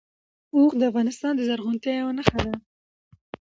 اوښ 0.55 0.71
د 0.79 0.81
افغانستان 0.89 1.31
د 1.35 1.41
زرغونتیا 1.47 1.93
یوه 1.99 2.13
نښه 2.17 2.39
ده. 2.45 2.53